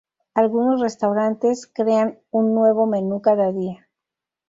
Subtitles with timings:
[0.33, 3.87] Algunos restaurantes crean un nuevo menú cada día.